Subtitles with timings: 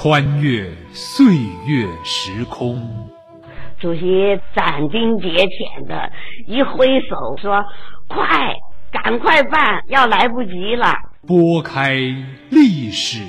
[0.00, 1.34] 穿越岁
[1.66, 2.80] 月时空。
[3.80, 4.00] 主席
[4.54, 6.12] 斩钉截铁的
[6.46, 7.64] 一挥手说
[8.06, 8.54] ：“快，
[8.92, 10.94] 赶快办，要来不及了。”
[11.26, 11.98] 拨开
[12.48, 13.24] 历史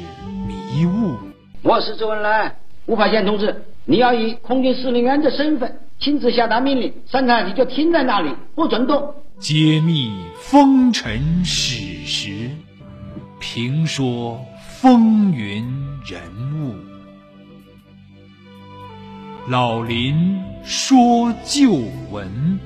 [0.47, 1.17] 迷雾。
[1.63, 9.15] 我是周恩来，吴法宪同志，你要以空军司令员的身份亲自下达命令，三台你就停在那里，不准动。
[9.39, 12.51] 揭秘风尘史实，
[13.39, 14.39] 评说
[14.81, 15.65] 风云
[16.05, 16.21] 人
[16.63, 16.73] 物。
[19.49, 22.57] 老林说旧闻。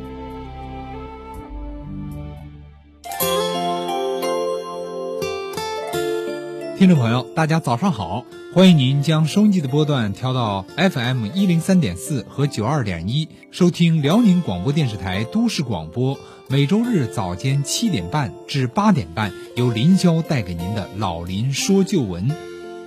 [6.77, 8.23] 听众朋友，大家早上好！
[8.53, 16.20] 欢迎您将收音机的波段调到 FM 一零三点四和九二点一，收听辽宁广播电视台都市广播。
[16.50, 22.30] 每周日早间七点半至八点半，由林霄带给您的《老林说旧闻》，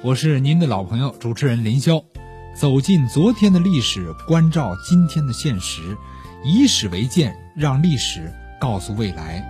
[0.02, 2.04] 我是您的老朋友主持人林霄。
[2.54, 5.96] 走进昨天的历史，关照今天的现实，
[6.44, 8.30] 以史为鉴，让历史
[8.60, 9.42] 告诉未来。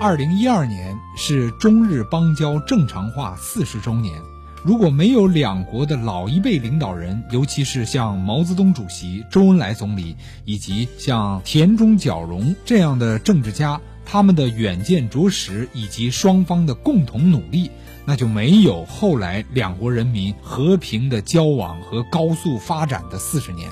[0.00, 4.14] 二零一二年是中日邦交正常化四十周年。
[4.62, 17.70] 如果没有两国的老一辈领导人，尤其是像毛泽东主席、周恩来总理以及像田中角荣这样的政治家，他们的远见卓识以及双方的共同努力，
[18.04, 23.70] 那就没有后来两国人民和平的交往和高速发展的四十年。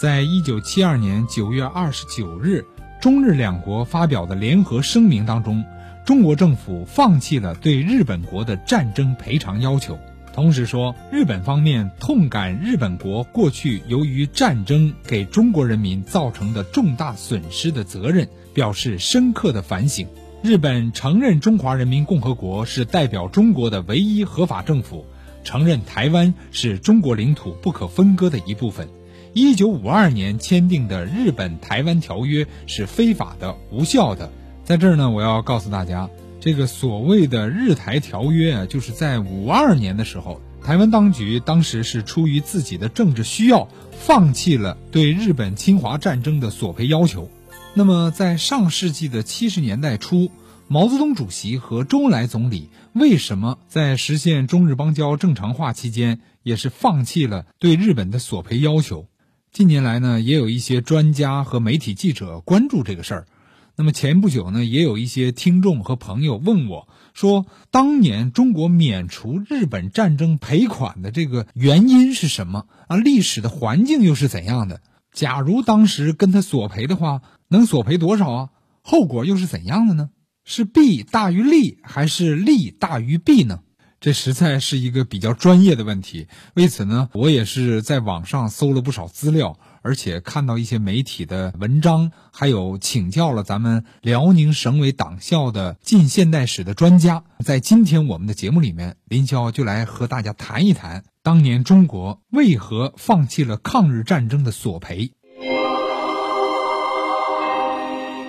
[0.00, 2.64] 在一九七二年九月二十九日。
[3.00, 5.64] 中日两国发表的联合声明当中，
[6.04, 9.98] 中国政府放弃了对日本国的战争赔偿要求，
[10.32, 20.06] 同时说日本方面痛感日本国过去由于战争给中国人民造成的重大损失的责任，表示深刻的反省。
[20.42, 25.04] 日本承认中华人民共和国是代表中国的唯一合法政府，
[25.44, 28.88] 承认台湾是中国领土不可分割的一部分。
[29.34, 34.30] 一九五二年签订的《日本台湾条约》是非法的、无效的。
[34.64, 36.08] 在这儿呢，我要告诉大家，
[36.40, 47.30] 这个所谓的日台条约啊，就是在五二年的时候，台湾当局当时是出于自己的政治需要，放弃了对日本侵华战争的索赔要求。
[47.74, 50.30] 那么，在上世纪的七十年代初，
[50.66, 59.06] 毛泽东主席和周恩来总理为什么在实现中日邦交正常化期间，也是放弃了对日本的索赔要求？
[59.52, 63.26] 近年来呢，也有一些专家和媒体记者关注这个事儿。
[63.76, 72.96] 那么前不久呢，也有一些听众和朋友问我，说当年中国免除日本战争赔款的这个原因是什么啊？
[72.96, 74.82] 历史的环境又是怎样的？
[75.12, 78.48] 假如当时跟他索赔的话，能索赔多少啊？
[78.82, 80.10] 后果又是怎样的呢？
[80.44, 83.60] 是弊大于利，还是利大于弊呢？
[84.00, 97.24] 这实在是一个比较专业的问题，为此呢，我也是在网上搜了不少资料，而且看到一些媒体的文章，还有请教了咱们辽宁省委党校的近现代史的专家。
[97.44, 105.12] 在今天我们的节目里面，林霄就来和大家谈一谈当年中国为何放弃了抗日战争的索赔。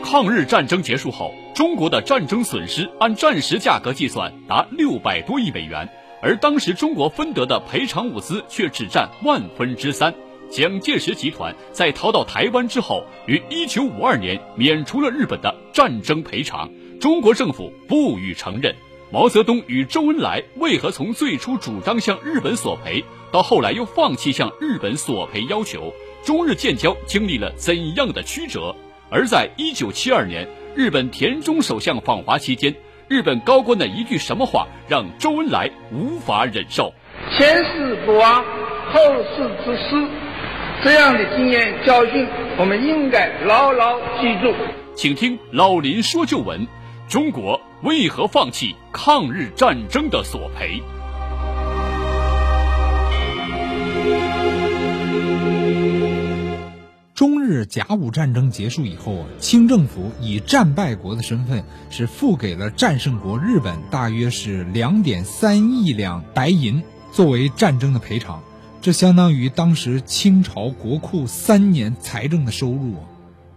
[0.03, 5.88] 抗日战争结束后，中国的战争损失按战时价格计算达六百多亿美元，
[6.22, 10.13] 而当时中国分得的赔偿物资却只占万分之三。
[10.51, 16.69] 蒋介石集团在逃到台湾之后，于一九五二年免除了日本的战争赔偿，
[17.00, 18.75] 中国政府不予承认。
[19.09, 23.01] 毛泽东与周恩来为何从最初主张向日本索赔，
[23.31, 25.94] 到后来又放弃向日本索赔要求？
[26.25, 28.75] 中日建交经历了怎样的曲折？
[29.09, 30.45] 而在一九七二年，
[30.75, 32.75] 日本田中首相访华期间，
[33.07, 36.94] 日本高官的一句什么话让周恩来无法忍受？
[37.38, 38.44] 前事不忘，
[38.94, 39.00] 后
[39.34, 40.07] 事之师，
[40.83, 44.51] 这样的经验教训，我们应该牢牢记住。
[44.95, 46.67] 请听老林说旧闻：
[47.07, 50.81] 中国为何放弃抗日战争的索赔？
[57.13, 66.81] 中日甲午战争结束以后啊，清政府以战败国的身份是付给了战胜国日本大约是两点三亿两白银
[67.11, 68.41] 作为战争的赔偿，
[68.81, 73.05] 这相当于当时清朝国库三年财政的收入啊。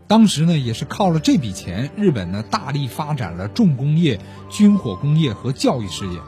[0.07, 6.19] 当时呢，也是靠了这笔钱，日本呢大力发展了重工业、军火工业和教育事业。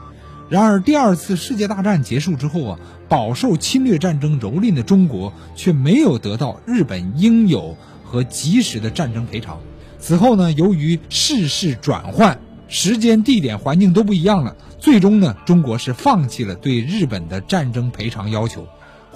[0.49, 9.59] 然而，第二次世界大战结束之后啊，饱受侵略战争蹂躏的中国却没有得到日本应有和及时的战争赔偿。
[9.99, 14.55] 此后呢，由于世事转换，时间、地点、环境都不一样了。
[14.79, 18.67] 最终呢，中国是放弃了对日本的战争赔偿要求。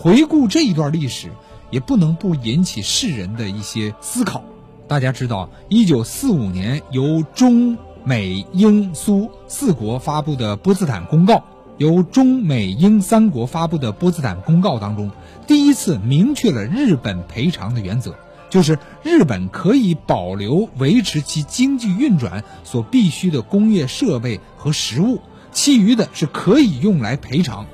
[0.02, 1.30] 回顾这一段历史，
[1.70, 4.44] 也不能不引起世人的一些思考。
[4.88, 11.44] 大家知道，一九四五年由中美英苏四国发布的波茨坦公告，
[11.78, 15.12] 由中美英三国发布的波茨坦公告当中，
[15.46, 18.16] 第一次明确了日本赔偿的原则，
[18.50, 25.22] 就是日本可以保留维持其经济运转所必须的工业设备和食物，
[25.52, 27.68] 其余的是可以用来赔偿。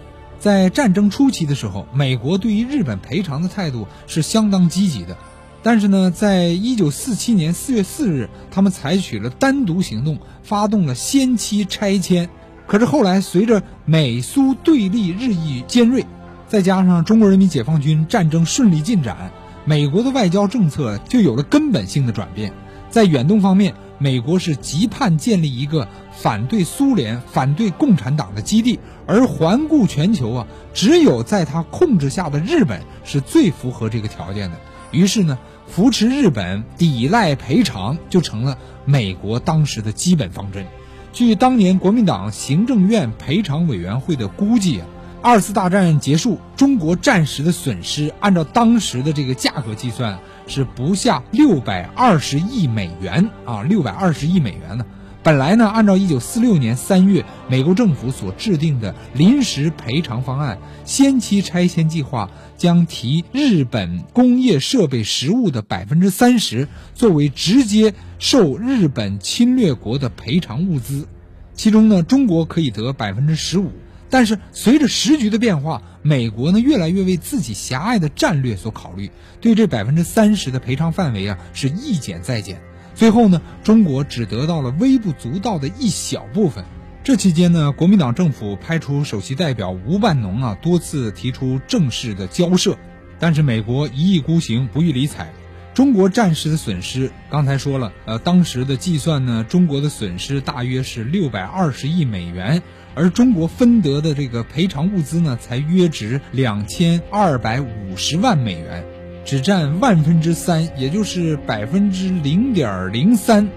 [0.48, 5.18] 在战争初期的时候，美国对于日本赔偿的态度是相当积极的，
[5.62, 12.30] 但是呢，在一九四七年四月四日，他们采取了单独行动，发动了先期拆迁。
[12.66, 16.06] 可是后来，随着美苏对立日益尖锐，
[16.48, 19.34] 再加上中国人民解放军战争顺利进展，
[19.66, 22.54] 美国的外交政策就有了根本性的转变。
[22.90, 25.90] 在远东方面，美国是急盼建立一个。
[26.20, 34.58] 反对苏联、反对共产党的基地，而环顾全球啊，只有在他控制下的日本是最符合这个条件的。
[34.92, 35.38] 于是呢，
[35.68, 40.66] 扶持日本、抵赖赔偿就成了美国当时的基本方针。
[41.14, 44.88] 据当年国民党行政院赔偿委员会的估计啊，
[45.22, 54.86] 二次大战结束，中国战时的损失，按照当时的这个价格计算，是不下六百二十亿美元啊，六百二十亿美元呢。
[55.28, 71.10] 本来呢，按照一九四六年三月美国政府所制定的临时赔偿方案，先期拆迁计划将提日本工业设备实物的百分之三十作为直接受日本侵略国的赔偿物资，
[71.54, 73.74] 其中呢，中国可以得百分之十五。
[74.10, 82.62] 但是随着时局的变化，美国呢越来越为自己狭隘的战略所考虑，对这百分之三十的赔偿范围啊是一减再减。
[82.98, 86.66] 最后呢，中国只得到了微不足道的一小部分。
[87.04, 92.76] 这期间呢，国民党政府派出首席代表吴半农啊，多次提出正式的交涉，
[93.20, 95.32] 但是美国一意孤行，不予理睬。
[95.76, 102.64] 中国战时的损失，刚才说了，呃，当时的计算呢，中国的损失大约是六百二十亿美元，
[102.96, 108.84] 而中国分得的这个赔偿物资呢，才约值两千二百五十万美元。
[109.28, 113.50] 只占万分之三，也就是百分之零点零三。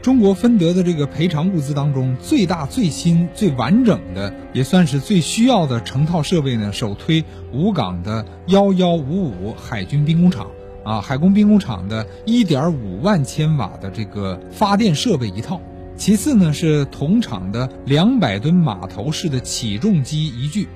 [0.00, 7.22] 中国分得的这个赔偿物资当中，最大、最新、最完整的，也算是最需要的成套设备呢，首推
[7.52, 10.46] 武港的幺幺五五海军兵工厂
[10.82, 15.60] 啊，海工兵工厂的一点五万千瓦的这个发电设备一套。
[15.98, 20.68] 其次呢，是同厂的两百吨码头式的起重机一具。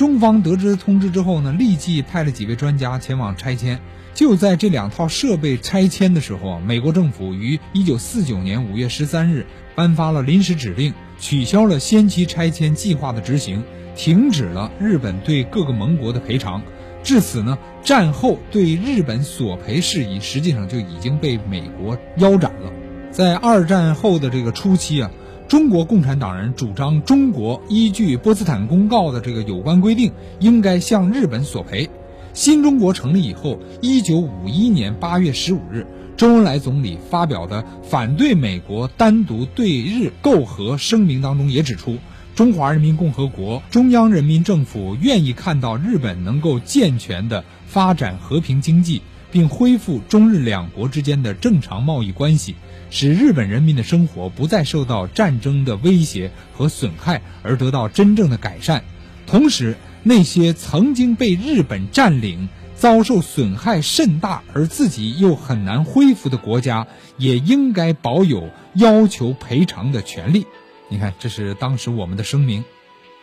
[0.00, 3.78] 中方得知通知之后呢，立即派了几位专家前往拆迁。
[4.14, 9.44] 就在这两套设备拆迁的时候啊，美国政府于一九四九年五月十三日
[9.74, 13.62] 颁发了临时指令，取消了先期拆迁计划的执行，
[13.94, 16.62] 停止了日本对各个盟国的赔偿。
[17.02, 22.72] 至此呢，战后对日本索赔事宜实际上就已经被美国腰斩了。
[23.10, 25.10] 在二战后的这个初期啊。
[25.50, 31.90] 中国共产党人主张，中国依据波茨坦公告的这个有关规定，应该向日本索赔。
[32.32, 41.96] 新中国成立以后，一九五一年八月十五日，周恩来总理发表的反对美国单独对日媾和声明当中也指出，
[42.36, 52.54] 中华人民共和国中央人民政府愿意看到日本能够健全的发展和平经济，并恢复中日两国之间的正常贸易关系。
[52.90, 58.82] 使日本人民的生活不再受到战争的威胁和损害，而得到真正的改善。
[59.26, 70.46] 同时，那些曾经被日本占领、遭受损害甚大而自己又很难恢复的国家，也应该保有要求赔偿的权利。
[70.88, 72.64] 你看，这是当时我们的声明。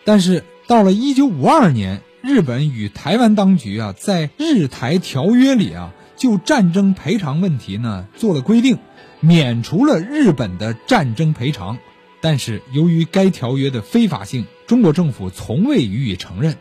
[0.06, 8.78] 但是到了一九五二年，日本与台湾当局啊，在日台条约里啊，就战争赔偿问题呢做了规定。
[9.20, 11.80] 免除了日本的战争赔偿，
[12.22, 16.56] 但是由于该条约的非法性，中国政府从未予以承认。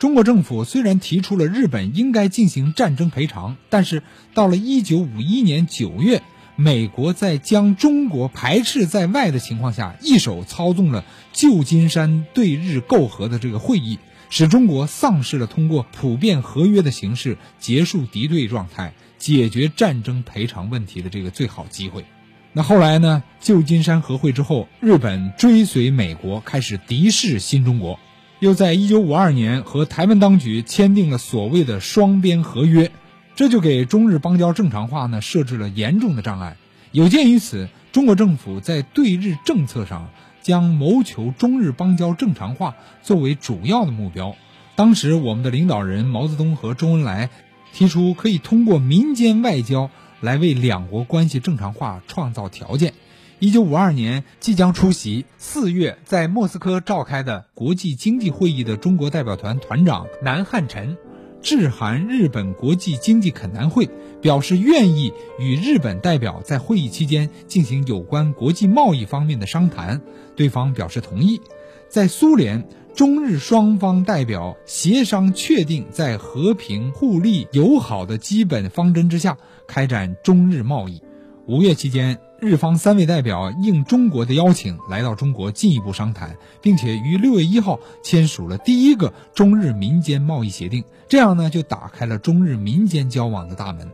[0.00, 4.02] 中国政府虽然提出了日本应该进行战争赔偿，但是
[4.34, 6.22] 到了一九五一年九月，
[6.56, 14.00] 美国在将中国排斥在外的情况下，一手操纵了旧金山对日媾和的这个会议，
[14.34, 18.94] 使中国丧失了通过普遍合约的形式结束敌对状态。
[19.18, 22.04] 解决战争赔偿问题的这个最好机会。
[22.52, 23.22] 那后来呢？
[23.40, 28.00] 旧金山和会之后，日本追随美国开始敌视新中国，
[28.40, 32.90] 又在一九五二年和台湾当局签订了所谓的双边合约，
[33.36, 36.56] 这就给中日邦交正常化呢设置了严重的障碍。
[36.90, 40.10] 有鉴于此，中国政府在对日政策上
[40.42, 44.36] 将谋求中日邦交正常化作为主要的目标。
[44.74, 47.30] 当时，我们的领导人毛泽东和周恩来
[47.72, 52.94] 提出，可以通过民间外交来为两国关系正常化创造条件。
[53.38, 60.96] 一九五二年，即将出席四月在莫斯科召开的国际经济会议的中国代表团团长南汉宸。
[61.42, 70.00] 致函日本国际经济恳谈会，表示愿意与日本代表在会议期间进行有关国际贸易方面的商谈，
[70.36, 71.40] 对方表示同意。
[71.88, 81.02] 在苏联，中日双方代表协商确定在和平、互利、友好的基本方针之下开展中日贸易。
[81.46, 82.18] 五月期间。
[82.42, 90.82] 日方三位代表应中国的邀请来到中国进一步商谈，并且于六月一号签署了第一个中日民间贸易协定。
[91.08, 93.88] 这样呢，就打开了中日民间交往的大门。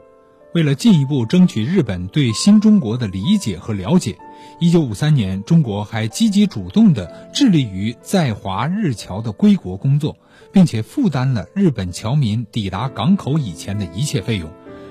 [0.55, 4.17] 为了进一步争取日本对新中国的理解和了解，
[4.61, 10.17] 一九五三年，中国还积极主动地致力于在华日侨的归国工作，
[10.51, 14.51] 并且负担了日本侨民抵达港口以前的一切费用。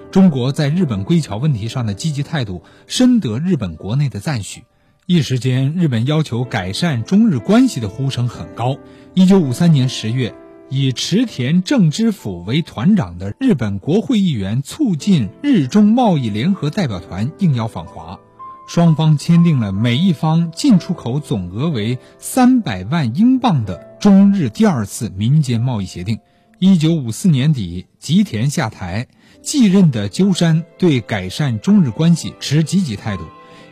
[0.09, 4.63] 中国在日本归侨问题上的积极态度深得日本国内的赞许，
[5.05, 8.77] 一时间日本要求改善中日关系的呼声很高。
[9.13, 10.33] 一九五三年十月，
[10.69, 18.17] 以池田正之辅为团长的日本国会议员促进日中贸易联合代表团应邀访华，
[18.65, 26.19] 双方签订了每一方进出口总额为三百万英镑的中日第二次民间贸易协定。
[26.59, 29.07] 一九五四年底，吉田下台。
[29.41, 33.23] 继任的鸠山对改善中日关系持积极态度。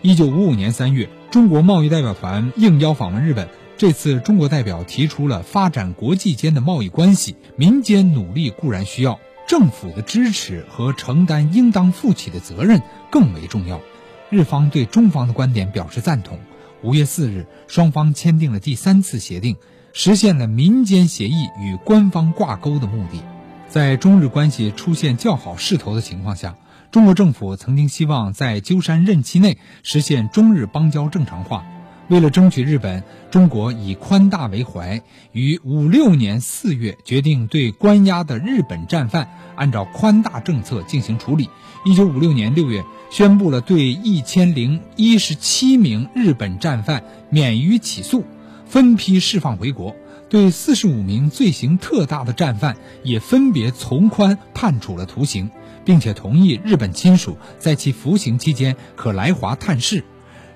[0.02, 3.50] 一九五五年三月，中国贸易代表团应邀访问日本。
[3.78, 12.82] 这次中国代表提出了发展国际间的贸易关系，民间努力固然需要，政府的支持和承担应当负起的责任
[13.12, 13.82] 更为重要。
[14.30, 16.40] 日方对中方的观点表示赞同。
[16.84, 19.58] 五月四日，双方签订了第三次协定，
[19.92, 23.35] 实现了民间协议与官方挂钩的目的。
[23.68, 26.56] 在中日关系出现较好势头的情况下，
[26.92, 31.66] 中国政府曾经希望在鸠山任期内实现中日邦交正常化。
[32.08, 41.50] 为了争取日本，中国以宽大为怀，于五六年四月决定对关押的日本战犯按照宽大政策进行处理。
[41.84, 48.24] 一九五六年六月，宣布了对一千零一十七名日本战犯免于起诉，
[48.68, 49.96] 分批释放回国。
[50.28, 55.52] 对四十五名罪行特大的战犯也分别从宽判处了徒刑，
[55.86, 60.04] 并且同意日本亲属在其服刑期间可来华探视。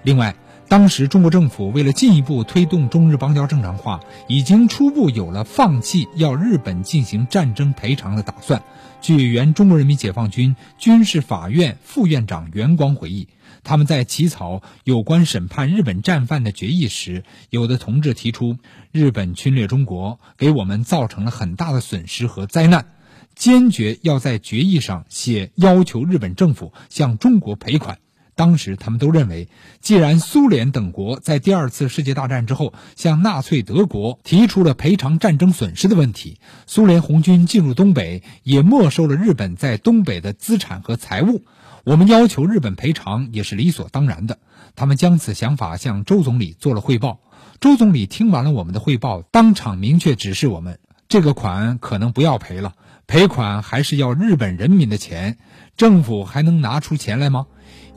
[0.04, 0.36] 另外，
[0.70, 8.62] 当时中国政府为了进一步推动中日邦交正常化，已经初步有了放弃要日本进行战争赔偿的打算。
[9.02, 13.28] 据原中国人民解放军军事法院副院长袁光回忆。
[13.64, 18.58] 他们在起草有关审判日本战犯的决议时，有的同志提出，
[18.92, 22.86] 日本侵略中国给我们造成了很大的损失和灾难，
[23.34, 27.98] 坚决要在决议上写要求日本政府向中国赔款。
[28.40, 29.50] 当时他们都认为，
[29.82, 41.44] 既然苏联等国在第二次世界大战之后向纳粹德国提出了赔偿战争损失的问题，苏联红军进入东北也没收了日本在东北的资产和财物。
[41.84, 44.40] 我们要求日本赔偿也是理所当然的。
[44.74, 47.20] 他们将此想法向周总理做了汇报。
[47.60, 50.80] 周总理听完了我们的汇报，当场明确指示我们：
[51.10, 55.38] 这个款可能不要赔了，赔款还是要日本人民的钱。
[55.76, 57.48] 政府还能拿出钱来吗？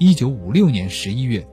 [0.02, 1.46] 一九五六年十一月，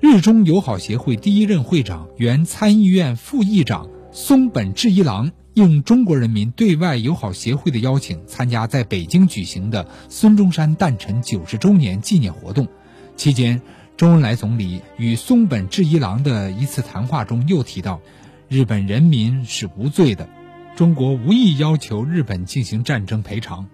[0.00, 5.32] 日中友好协会第一任会长、原参议院副议长松本智一郎。
[5.54, 12.68] 应中国人民对外友好协会的邀请，参加在北京举行的孙中山诞辰九十周年纪念活动。
[13.16, 13.60] 期间，
[13.96, 18.00] 周恩来总理与松本智一郎的一次谈话中又提到，
[18.48, 20.28] 日本人民是无罪的，
[20.76, 23.66] 中国无意要求日本进行战争赔偿。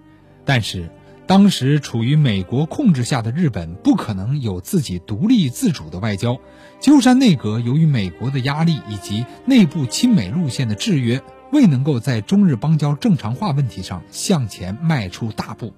[0.46, 0.88] 但是，
[1.26, 6.38] 当时处于美国控制下的日本不可能有自己独立自主的外交。
[6.80, 11.22] 鸠山内阁由于美国的压力以及内部亲美路线的制约。
[11.52, 15.74] 未能够在中日邦交正常化问题上向前迈出大步。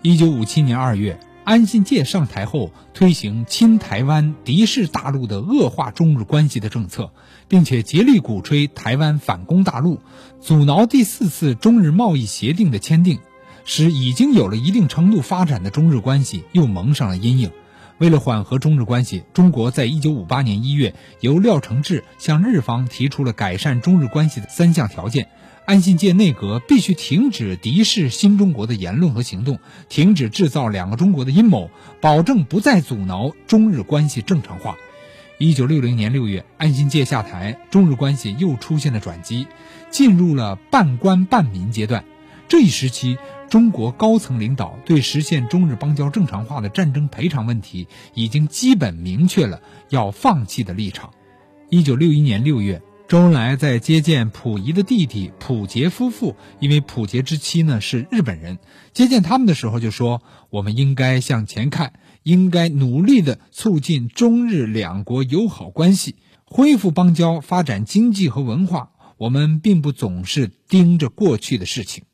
[0.00, 7.12] 一九五七年二月，安信介上台后，推行亲台湾、敌视大陆的恶化中日关系的政策，
[7.46, 10.00] 并且竭力鼓吹台湾反攻大陆，
[10.40, 13.18] 阻挠第四次中日贸易协定的签订，
[13.68, 17.50] 使已经有了一定程度发展的中日关系又蒙上了阴影。
[17.98, 25.28] 为了缓和中日关系，中国在一九五八年一月由廖承志向日方提出了改善中日关系的三项条件，
[25.66, 29.58] 安信介内阁必须停止敌视新中国的言论和行动，
[29.90, 31.70] 停止制造两个中国的阴谋，
[32.00, 34.78] 保证不再阻挠中日关系正常化。
[35.36, 39.46] 一九六零年六月，安信介下台，中日关系又出现了转机，
[39.90, 42.06] 进入了半官半民阶段。
[42.48, 51.10] 这一时期，中国高层领导对实现中日邦交正常化的战争赔偿问题已经基本明确了要放弃的立场。
[51.70, 52.82] 一九六一年六月。
[53.08, 58.58] 周恩来在接见溥仪的弟弟溥杰夫妇，因为溥杰之妻呢是日本人，
[58.92, 60.20] 接见他们的时候就说
[60.52, 68.90] ：“我们应该向前看，应该努力的促进中日两国友好关系，恢复邦交，发展经济和文化。
[69.16, 72.04] 我们并不总是盯着过去的事情。”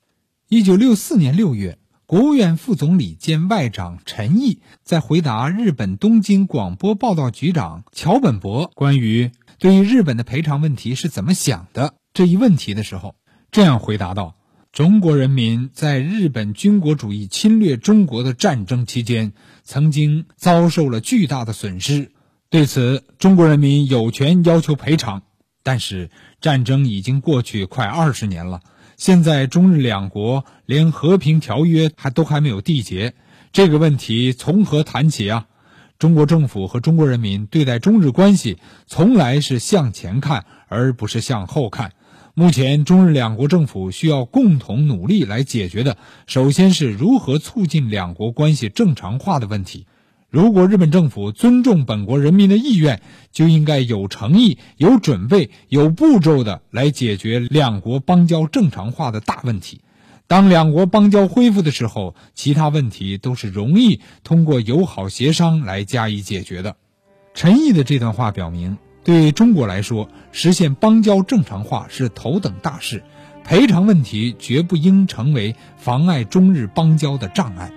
[0.55, 9.33] 一九六四年六月，国务院副总理兼外长陈毅在回答日本东京广播报道局长桥本博关于。
[9.59, 13.17] 对于日本的赔偿问题是怎么想的这一问题的时候，
[13.51, 14.37] 这样回答道
[14.71, 19.33] ：“中国人民在日本军国主义侵略中国的战争期间，
[19.65, 22.13] 曾经遭受了巨大的损失，
[22.49, 25.25] 对此中国人民有权要求赔偿。
[25.65, 28.61] 但是战争已经过去快二十年了，
[28.97, 33.15] 现在中日两国连和平条约还都还没有缔结，
[33.53, 35.47] 这个问题从何谈起啊？”
[35.97, 41.93] 中国政府和中国人民对待中日关系，从来是向前看，而不是向后看。
[42.35, 45.97] 目前，中日两国政府需要共同努力来解决的，
[46.27, 49.87] 首先是如何促进两国关系正常化的问题。
[50.35, 53.01] 如果日本政府尊重本国人民的意愿，
[53.31, 59.81] 就应该有诚意、有准备、有步骤的来解决两国邦交正常化的大问题。
[60.27, 66.75] 当两国邦交恢复的时候，其他问题都是容易通过友好协商来加以解决的。
[67.33, 73.05] 陈毅的这段话表明，对中国来说，实现邦交正常化是头等大事，
[73.45, 77.71] 赔偿问题绝不应成为妨碍中日邦交的障碍。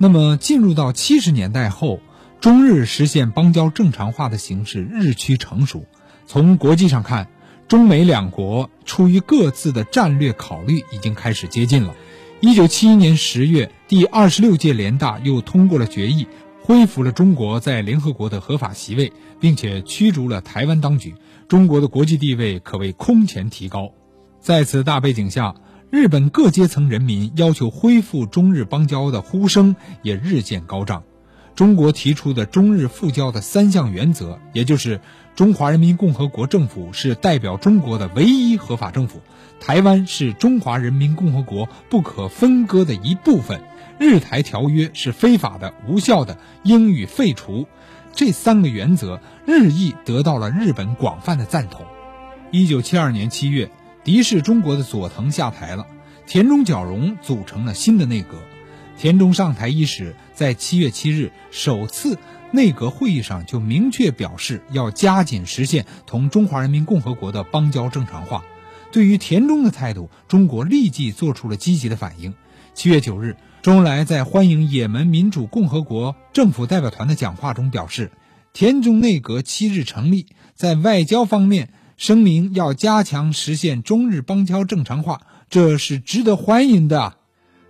[0.00, 1.98] 那么，进入到七十年代后，
[2.40, 5.84] 中日实现邦交正常化的形势日趋成熟。
[6.24, 7.28] 从国际上看，
[7.66, 11.96] 中美两国出于各自的战略考虑，已经开始接近了。
[12.40, 16.28] 一九七一年十月，第二十六届联大又通过了决议，
[16.62, 21.16] 恢复了中国在联合国的合法席位，并且驱逐了台湾当局。
[21.48, 23.90] 中国的国际地位可谓空前提高。
[24.40, 25.56] 在此大背景下，
[25.90, 31.02] 日本各阶层人民要求恢复中日邦交的呼声也日渐高涨。
[31.54, 35.00] 中国提出的中日复交的三项原则，也就是
[35.34, 39.22] 中华人民共和国政府是代表中国的唯一合法政府，
[39.60, 43.62] 台湾是中华人民共和国不可分割的一部分，
[43.98, 47.66] 日台条约是非法的、无效的，应予废除。
[48.12, 51.86] 这三个原则日益得到了日本广泛的赞同。
[52.50, 53.70] 一九七二年七月，
[54.08, 55.86] 敌视中国的佐藤下台了，
[56.26, 58.38] 田中角荣组成了新的内阁。
[58.96, 62.16] 田中上台伊始，在七月七日首次
[62.50, 68.46] 内阁会议上就明确表示要加紧实现同中华人民共和国的邦交正常化。
[68.92, 72.32] 对于田中的态度，中国立即做出了积极的反应。
[72.72, 78.10] 七月九日，周恩来在欢迎也门民主共和国政府代表团的讲话中表示，
[78.54, 81.68] 田中内阁七日成立，在外交方面
[81.98, 87.14] 声明要加强实现中日邦交正常化，这是值得欢迎的。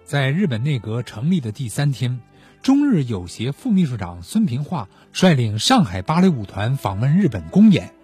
[0.04, 2.20] 在日本内阁成立的第三天，
[2.62, 7.94] 中日友协副秘书长孙平化率领上海芭蕾舞团访问日本公演。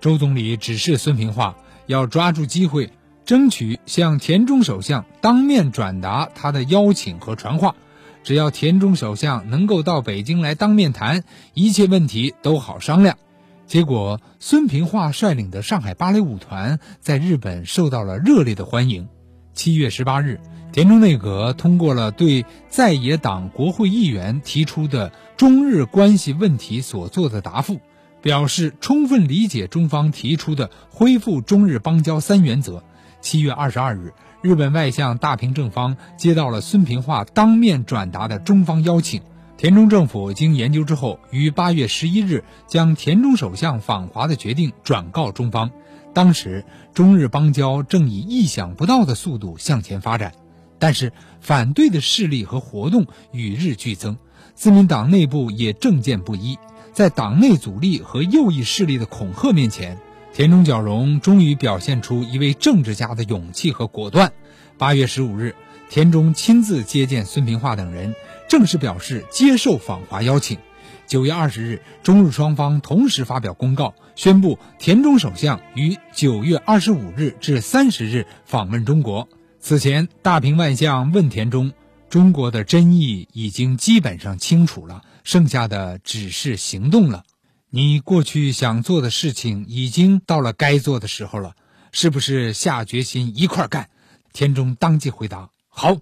[0.00, 2.90] 周总理指示孙平化要抓住机会，
[3.26, 7.76] 争取向田中首相当面转达他的邀请和传话。
[8.22, 13.18] 只要田中首相能够到北京来当面谈，一切问题都好商量。
[13.66, 19.08] 结果，孙平化率领的上海芭蕾舞团在日本受到了热烈的欢迎。
[19.54, 20.40] 七月十八日。
[20.72, 27.80] 田中内阁通过了对在野党国会议员提出的中日关系问题所做的答复，
[28.20, 32.82] 表示充分理解中方提出的恢复中日邦交三原则。
[33.20, 39.22] 七月二十二日，日本外相大平正方接到了孙平化当面转达的中方邀请，
[39.56, 45.70] 田中政府经研究之后，于八月十一日将田中首相访华的决定转告中方。
[46.12, 50.32] 当时，中日邦交正以意想不到的速度向前发展。
[50.78, 54.18] 但是，反对的势力和活动与日俱增，
[54.54, 56.58] 自民党内部也政见不一。
[56.92, 59.98] 在党内阻力和右翼势力的恐吓面前，
[60.32, 64.32] 田中角荣终于表现出一位政治家的勇气和果断。
[64.78, 65.54] 八月十五日，
[65.88, 68.14] 田中亲自接见孙平化等人，
[68.48, 70.58] 正式表示接受访华邀请。
[71.06, 79.28] 九月二十日，中日双方同时发表公告，宣布田中首相于九月二十五日至三十日访问中国。
[79.60, 81.72] 此前，大平外相问田中，
[82.08, 87.24] 中国的真意已经基本上清楚了，剩下的只是行动了。
[87.70, 91.54] 你过去想做的事情，已经到了该做的时候了，
[91.92, 93.88] 是不是下决心一块干？
[94.32, 95.96] 田中当即回答：“好，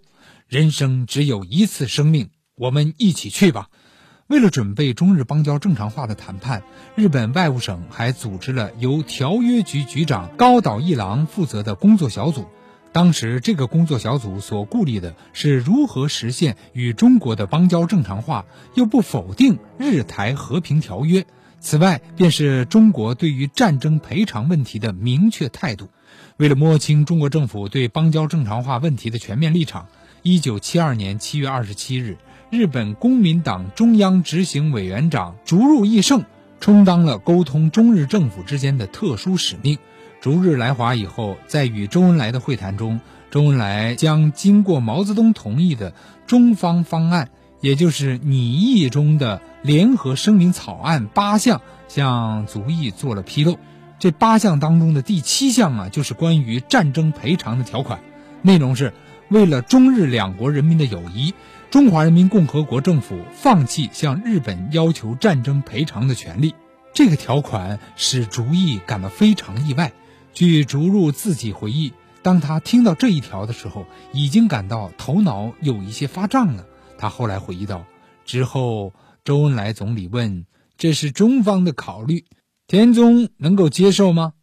[0.53, 3.71] 人生只有一次生命，我们一起去吧。”
[4.29, 6.63] 为了准备中日邦交正常化的谈判，
[6.95, 12.45] 日本外务省还组织了由条约局局长高岛一郎负责的工作小组。
[12.93, 21.25] 当时，这个工作小组所顾虑的是如何实现与中国的邦交正常化，又不否定日台和平条约。
[21.61, 25.89] 此外，便是中国对于战争赔偿问题的明确态度。
[26.37, 29.89] 为了摸清中国政府对邦交正常化问题的全面立场，
[30.23, 32.17] 一九七二年七月二十七日。
[32.49, 36.25] 日本公民党中央执行委员长竹入义胜
[36.61, 39.79] 充当了沟通中日政府之间的特殊使命。
[40.21, 45.95] 逐日来华以后，在与周恩来的会谈中，周恩来将经过毛泽东同意的
[46.27, 47.31] 中方方案，
[47.61, 53.59] 也就是拟议中的联合声明草案八项，向族裔做了披露。
[53.99, 58.01] 这八项当中的第七项啊，就是关于战争赔偿的条款，
[58.43, 58.93] 内容是
[59.33, 61.35] 为了中日两国人民的友谊。
[61.71, 66.55] 中华人民共和国政府放弃向日本要求战争赔偿的权利，
[66.93, 69.95] 这个条款使竹义感到非常意外。
[70.35, 76.67] 据竹入自己回忆，当他听到这一条的时候，已经感到头脑有一些发胀了。
[76.99, 77.87] 他后来回忆道
[78.27, 78.93] ：“之后，
[79.25, 80.45] 周恩来总理问
[80.77, 82.27] ：‘这是中方的考虑，
[82.67, 84.35] 田中能够接受吗？’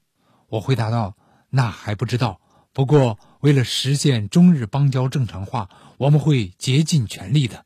[0.50, 1.16] 我回答道
[1.52, 2.42] ：‘那还不知道。
[2.74, 7.66] 不过，为了实现中日邦交正常化。’”我们会竭尽全力的。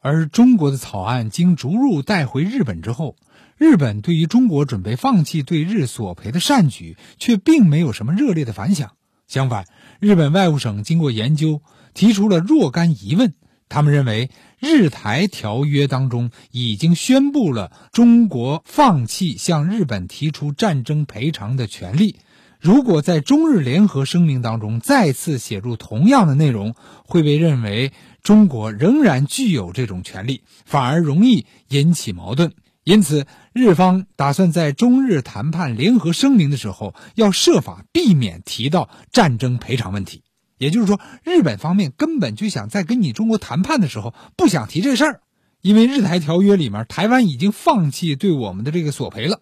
[0.00, 3.14] 而中国的草案经逐入带回日本之后，
[3.56, 8.90] 日本对于中国准备放弃对日索赔的善举，却并没有什么热烈的反响。
[9.28, 9.66] 相反，
[10.00, 11.62] 日本外务省经过研究，
[11.94, 13.34] 提出了若干疑问。
[13.68, 22.16] 他们认为，日台条约当中已经宣布了中国放弃向日本提出战争赔偿的权利。
[22.60, 26.74] 如果在中日联合声明当中再次写入同样的内容，
[27.06, 27.90] 会被认为
[28.22, 32.52] 中国仍然具有这种权利，反而容易引起矛盾。
[32.84, 40.22] 因此，日方打算在中日谈判联合声明的时候，要设法避免提到战争赔偿问题。
[40.58, 45.20] 也就是说，日本方面根本就想在跟你中国谈判的时候不想提这事儿，
[45.62, 49.40] 因为日台条约里面，台湾已经放弃对我们的这个索赔了。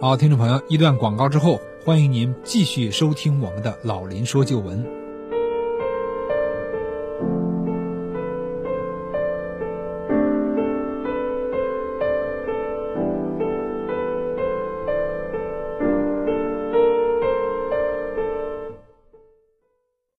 [0.00, 1.60] 好，听众朋友，一段广告之后。
[1.84, 4.84] 欢迎您继续收听我们的《老林说旧闻》。